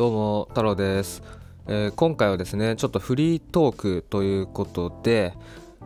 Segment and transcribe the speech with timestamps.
[0.00, 1.22] どうも太郎です、
[1.66, 5.34] えー、今回はですねちょっとフリートークということで、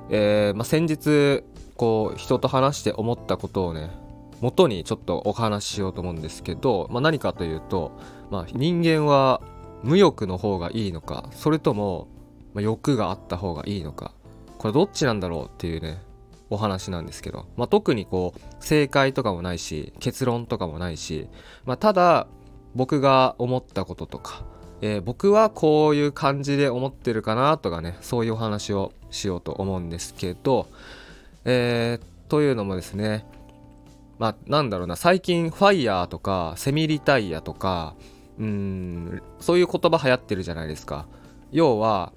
[0.08, 1.42] えー、まあ、先日
[1.74, 3.90] こう人と話して思ったことをね
[4.40, 7.90] 元にちょっとお話ししようと思うんですけど、まあ、何かというと、
[8.30, 9.42] まあ、人間は
[9.82, 12.06] 無欲の方がいいのかそれとも、
[12.54, 14.14] 欲があった方がいいのか
[14.58, 16.00] これどっちなんだろうっていうね
[16.50, 21.26] お話なんですけど、まあ、特にこう正解とかもないし結論とかもないし、
[21.64, 22.28] まあ、ただ
[22.74, 24.42] 僕が思ったこととか、
[24.80, 30.66] えー、僕はこういう感じで思ってるかなとかねそういうお話をしようと思うんですけど、
[31.44, 33.24] えー、というのもですね
[34.18, 37.94] まあなんだろうな最近ファイヤーとかセミリタイヤとか
[38.38, 41.06] うんそういう言葉流行ってるじゃないですか。
[41.52, 42.12] 要は、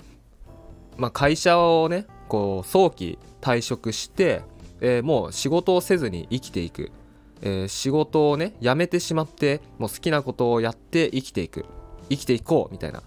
[0.98, 4.42] まあ、会社をねこう早期退職して、
[4.82, 6.92] えー、もう仕事をせずに生きていく、
[7.42, 11.66] えー、仕事をね辞めてしまってもう好きなことをやって生きていく。
[12.10, 13.04] 生きていこうみたいな。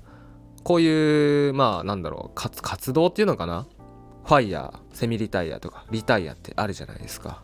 [0.63, 3.67] こういうまあなんだろう活動っていうのかな？
[4.25, 7.43] ファイヤーセミリタイヤとかリタイアってあるじゃないですか。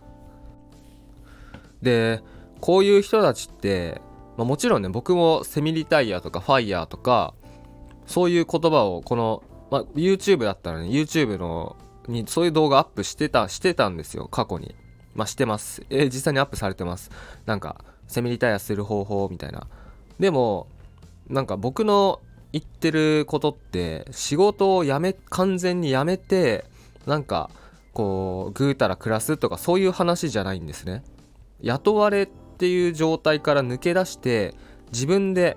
[1.81, 2.23] で
[2.61, 4.01] こういう人たちって、
[4.37, 7.35] まあ、もちろんね僕もセミリタイヤとかファイヤーとか
[8.07, 11.77] そういう言葉をこの、まあ、YouTube だったらね YouTube の
[12.09, 14.75] にそういう動画アップしてたしてたんですよ過去に。
[15.17, 15.85] まあしてます。
[15.91, 17.11] えー、実際にアップされてます。
[17.47, 19.67] なんか、セミリタイアする方法みたいな。
[20.21, 20.69] でも、
[21.29, 22.21] なんか僕の
[22.53, 26.65] 言ってることって、仕事を辞め、完全に辞めて、
[27.07, 27.51] なんか、
[27.93, 31.03] こう、ぐうたら暮らすとかそういう話じゃないんですね。
[31.63, 34.55] 雇われっていう状態から抜け出して、
[34.93, 35.57] 自分で、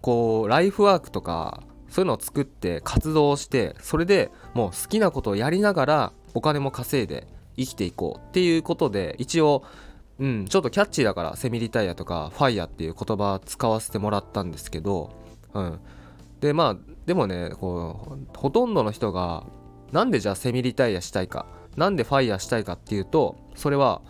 [0.00, 1.62] こう、ライフワークとか、
[1.94, 9.64] そういうのを作って活動してそれでもう好きなことをやりながらお金も稼いで生きていこうっていうことで一応
[10.18, 15.10] うん、ちょっとキャッチーだからセミリタイヤとかファイヤーっていう言葉使わせてもらったんですけど、
[15.54, 15.80] うん、
[16.40, 19.44] でまあでもねこうほとんどの人が
[19.92, 21.46] なんでじゃあセミリタイヤしたいか
[21.76, 24.02] なんでファイヤーしたいかっていうとそれは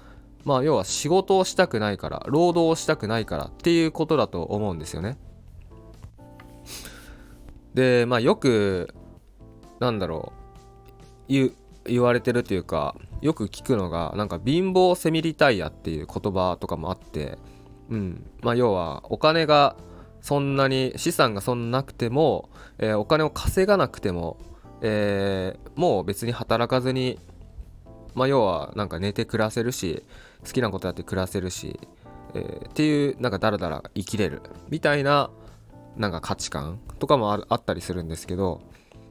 [0.45, 5.17] まあ要は仕事をしたくないから労働をしたくないからっていうことだと思うんですよね。
[7.73, 8.95] でまあよく
[9.81, 10.33] なんだろ
[11.29, 11.53] う言
[11.87, 17.39] 言われてるというかよく聞くのがなんか貧乏セミリタイヤっていう言葉とかもあって
[17.89, 18.31] うん。
[18.43, 19.77] まあ要はお金が
[20.21, 24.37] そんなに資産がそんななくても、えー、お金を稼がなくても、
[24.83, 27.19] えー、もう別に働かずに
[28.15, 30.05] まあ要はなんか寝て暮らせるし
[30.45, 31.81] 好きなことやって暮らせるし、
[32.35, 35.31] えー、っていうなんかダラダラ生きれるみたいな
[35.97, 38.61] なんか価値観とかもあったりするんですけど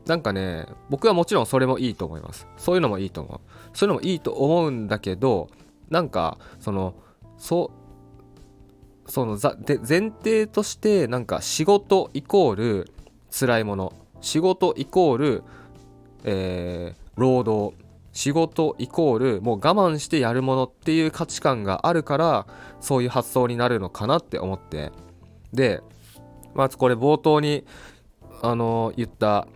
[0.06, 2.48] なんかね僕はもちろんそれもいいと思います。
[2.58, 3.40] そういうのもいいと思う。
[3.78, 5.50] そういうのもいいと思うんだけど
[5.90, 6.96] なんかその
[7.38, 7.72] そ
[9.08, 12.92] そので前提としてなんか仕事イコール
[13.32, 13.94] 辛いもの。
[14.22, 15.44] 仕事イコール、
[16.24, 17.76] えー、労働。
[18.14, 22.46] 仕事イコールもう我慢してやるものっていう価値観があるから
[22.80, 24.92] そういう発想になるのかなって思って。
[25.52, 25.82] で
[26.54, 27.66] まずこれ冒頭に
[28.44, 29.48] あの言った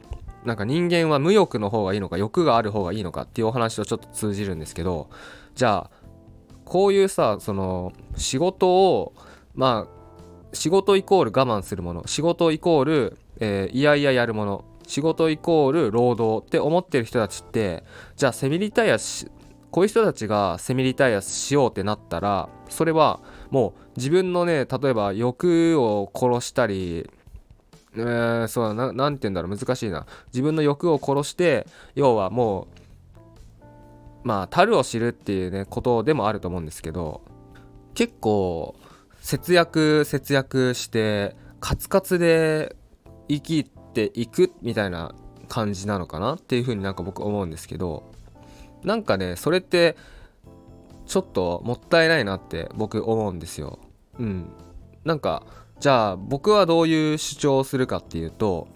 [0.48, 5.10] なんか人間は無欲の方がいいのか欲がある方がいいのかっていうお話とちょっと通じるんですけど
[5.56, 6.08] じゃあ
[6.64, 9.14] こういうさその仕事を
[9.56, 17.84] まあ仕事イコール我慢するもの仕事イコール、えー、いやいややるもの仕事イコール労働って思ってる人たちって
[18.16, 19.30] じゃあセミリタイアし
[19.70, 23.20] こういう人たちがセミリタイアしようってなったらそれは
[23.52, 27.10] もう自分のね例えば欲を殺したり
[27.98, 30.06] えー、そうな、なんて言うんだろう、難しいな。
[30.34, 31.66] 自分の欲を殺して、
[31.96, 32.68] 要はも
[34.24, 37.22] う、まあ、樽を知るっていうね、ことでもあると思うんですけど、
[37.94, 38.76] 結構、
[39.22, 42.76] 節約、節約して、カツカツで
[43.28, 45.16] 生きていくみたいな
[45.48, 48.04] 感じなのかなっていうふうになんか僕思うんですけど、
[48.84, 49.98] なんかね、それって、
[51.06, 53.80] ちょっともったいないなって僕思うんですよ。
[54.20, 54.50] うん。
[55.06, 55.44] なんか、
[55.80, 58.68] じゃあ僕はどういう主張をするかっていうと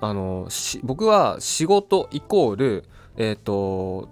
[0.00, 0.48] あの
[0.82, 2.84] 僕は仕事イコール
[3.16, 4.08] えっ、ー、と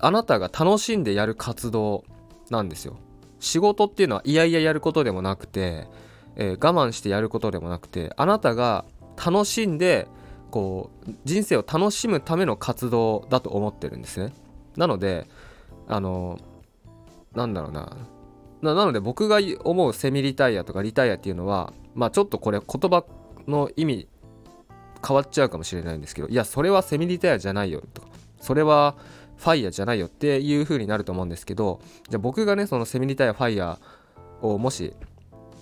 [0.00, 2.04] あなたが楽しんでやる活動
[2.50, 2.96] なんですよ。
[3.40, 5.86] 仕事っていうのはいやいややることでもなくて、
[6.36, 8.84] えー、我慢してやることでもなくてあなたが
[9.16, 10.08] 楽しんで
[10.50, 14.32] こう人生を楽しむための活動だと思ってるんですね。
[14.76, 15.26] なので
[15.86, 16.38] あの
[17.34, 17.96] なんだろうな。
[18.62, 23.04] なので僕が思うセミリタイアとかリタイアっていうのはまあちょっとこれ言葉
[23.46, 24.08] の意味
[25.06, 28.08] 変わっちゃうかもしれないんですけどいやそれはセミリタイアじゃないよとか
[28.40, 28.96] それは
[29.36, 34.94] ファイヤーじゃないよっていう風になると思うんですけどじゃあ僕がねそのセミリタイアファイヤーをもし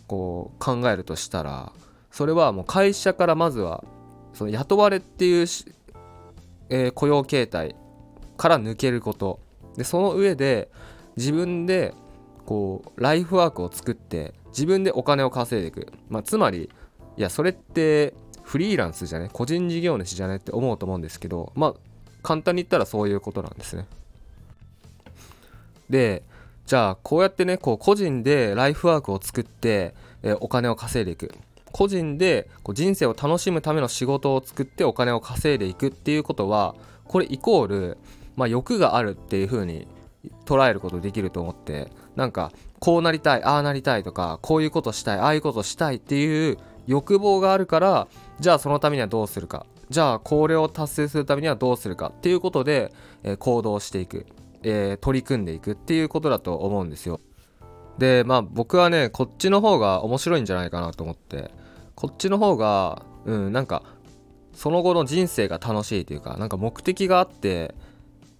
[0.06, 1.72] こう考えるとしたら
[2.10, 3.84] それはもう会社からまずは
[4.32, 5.46] その雇われっていう
[6.68, 7.76] えー、雇用形態
[8.36, 9.40] から抜けること。
[9.76, 10.70] でその上で
[11.16, 11.94] 自分で
[12.46, 16.70] こうライフワークを作って自分でお金を稼いでいく、まあ、つまり
[17.18, 19.28] いやそれってフリーランスじゃね？
[19.32, 20.36] 個人事業主じゃね？
[20.36, 21.74] って思うと思うんですけどまあ
[22.22, 23.86] 簡単に言ったらそういうことなんですね。
[25.90, 26.22] で
[26.64, 31.34] じゃあこうやってねこう個人でライフワークを作って、え、お金を稼いでいく。
[31.72, 37.98] 個人でこう人生を楽しむための仕事を作ってお金を稼いでいくっていうことはこれイコール、
[38.34, 39.86] まあ、欲があるっていう風に
[40.46, 48.08] 捉えることできると思ってなんかこうなりたいああなりたいとかこういうことしたいああいうことしたいっていう欲望があるから
[48.40, 49.66] じゃあそのためにはどうするか。
[49.88, 52.08] じゃあこれを達成するためにはどうするか。
[52.08, 52.92] っていうことで、
[53.22, 54.26] えー、行動していく。
[54.62, 55.72] えー、取り組んでいく。
[55.72, 57.20] っていうことだと思うんですよ。
[57.98, 61.50] でまあ僕はねこっちの方が面白いんじゃないかなと思って。
[61.94, 63.82] こっちの方がうんなんか
[64.52, 67.74] その後の人生が楽しいというかなんか目的があって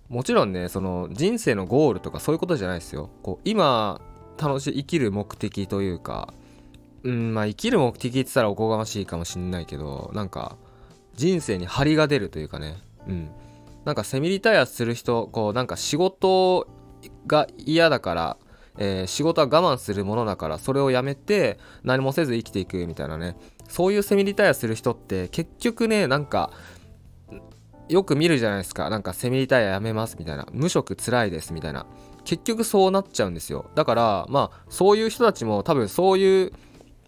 [0.08, 3.10] もちろんねその人生のゴールとかそういうことじゃないですよ。
[3.22, 4.00] こう今
[4.38, 6.32] 楽しい生きる目的というか
[7.02, 10.56] うんまあ生きる目的って言ったらおこがましいかもしんないけどなんか
[11.14, 12.76] 人生に張りが出るというかね。
[13.08, 13.30] うん。
[13.84, 16.66] なんかセミリタイアする人こうなんか仕事
[17.26, 18.36] が嫌だから、
[18.78, 23.36] えー、仕事は我慢するものだからそれをやめて何もせず生きていくみたいなね。
[23.68, 26.50] そういうセミリタイアする人って結局ねなんか
[27.88, 28.90] よく見るじゃないですか。
[28.90, 30.46] なんかセミリタイアやめますみたいな。
[30.52, 31.86] 無職つらいですみたいな。
[32.24, 33.70] 結局そうなっちゃうんですよ。
[33.74, 36.52] だからまあそういう人たちも多分そういう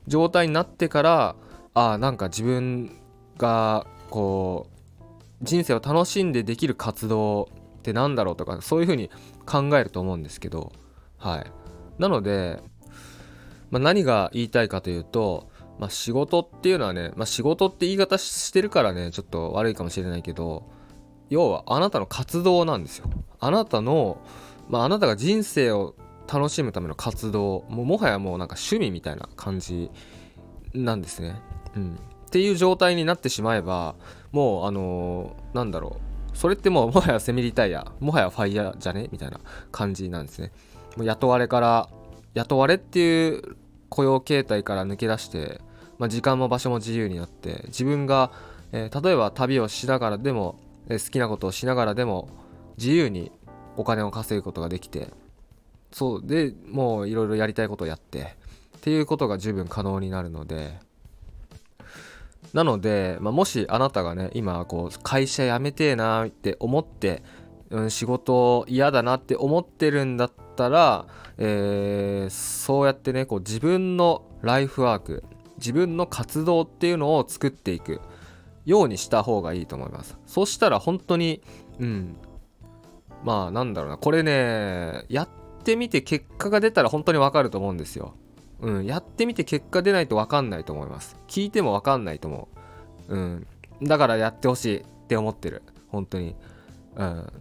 [0.07, 1.37] 状態になってから
[1.75, 2.97] ああなんか自分
[3.37, 5.05] がこう
[5.43, 7.49] 人生を楽しんでできる活動
[7.79, 9.11] って何だろうとかそういうふうに
[9.47, 10.73] 考えると思うんですけど。
[11.19, 11.53] はい。
[11.99, 12.63] なので、
[13.71, 20.65] まあ、何が言いたいかというと、まあ、仕事っていうのはね、まあ、仕事って言い方してるからねちょっと悪いかもしれないけど
[21.31, 23.09] 要はあなたの活動なんですよ。
[23.39, 24.21] あなたの、
[24.69, 25.95] まあ、あなたが人生を
[26.33, 29.91] 楽しむための活動ももはやもうなんか趣味みたいな感じ
[30.75, 31.41] なんですね。
[31.77, 31.99] うん。
[32.27, 33.95] っていう状態になってしまえば
[34.33, 35.99] もうあのー、なんだろ
[36.33, 36.37] う。
[36.37, 39.41] それってもうもはやセミリタイヤもはやファイヤーじゃねみたいな
[39.71, 40.53] 感じなんですね。
[40.97, 41.91] もう雇われから
[42.35, 43.57] 雇われっていう
[43.89, 45.61] 雇用形態から抜け出して、
[45.99, 48.31] まあ、時間も場所も自由になって自分が、
[48.73, 50.59] えー、例えば旅をしながらでも、
[50.89, 52.29] えー、好きなことをしながらでも
[52.77, 53.33] 自由に
[53.77, 55.09] お金を稼ぐことができて
[55.93, 58.37] そうでもういろいろやりたいことをやって
[58.77, 60.79] っていうことが十分可能になるので
[62.53, 67.23] なので、まあ、もしあなたがね今こう会社辞めてえなって思って、
[67.71, 71.07] うん、仕事嫌だなって思ってるんだったら、
[71.37, 75.25] えー、そうやってねこう自分のライフワーク
[75.59, 78.01] 自分の活動っていうのを作っていく
[78.65, 81.43] ようにした方がいいと思いますそしたら本当に
[81.79, 82.17] うん
[83.25, 85.29] まあなんだろうなこれねやっ
[85.65, 88.15] てみて結果が出たら本当にわかると思うんですよ
[88.61, 91.17] うん、やってみて結果出ないと分かんないと思います。
[91.29, 92.49] 聞いても分かんないと思
[93.09, 93.15] う。
[93.15, 93.47] うん。
[93.83, 95.63] だからやってほしいって思ってる。
[95.89, 96.35] 本当に。
[96.97, 97.33] うん。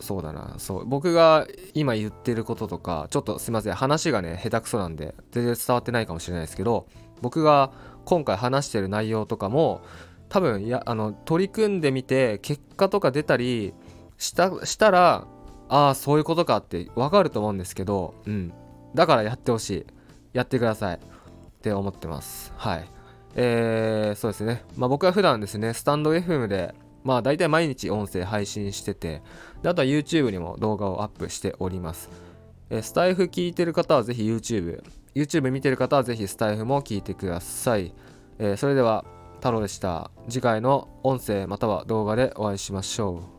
[0.00, 0.56] そうだな。
[0.58, 0.84] そう。
[0.84, 3.74] 僕が今言ってることとか、ちょっとすいません。
[3.74, 6.86] 話がね、下手くそなんで、全然伝わってないかもしれないですけど、
[7.20, 7.72] 僕が
[8.04, 9.82] 今回話してる内容とかも、
[10.28, 13.74] 多分、いや、あの、取り組んでみて、結果とか出たり
[14.18, 15.26] したしたら、
[15.68, 18.52] ああ、そういうことかって分かると思うんですけど、うん。
[18.94, 19.86] だからやってほしい。
[20.32, 20.98] やってくださいっ
[21.62, 22.52] て思ってます。
[22.56, 22.88] はい。
[23.34, 24.64] えー、そうですね。
[24.76, 29.22] まあ僕は普段ですね、スタンド FM で、まあ大体毎日音声配信してて、
[29.62, 32.10] であとは YouTube にも動画をアップしております。
[32.82, 34.82] スタイフ聞いてる方はぜひ YouTube、
[35.16, 37.94] YouTube 見てる方はぜひスタイフも聞いてください。
[38.38, 39.06] えー、それでは、
[39.36, 40.10] 太郎でした。
[40.28, 43.35] 次回の音声または動画でお会いしましょう。